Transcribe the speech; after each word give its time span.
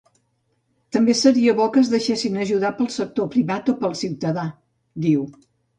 També 0.97 1.15
seria 1.19 1.55
bo 1.61 1.67
que 1.77 1.83
es 1.83 1.91
deixin 1.93 2.41
ajudar 2.47 2.73
pel 2.81 2.91
sector 2.97 3.31
privat 3.39 3.73
o 3.77 3.81
pel 3.85 3.99
ciutadà, 4.05 4.51
diu. 5.07 5.29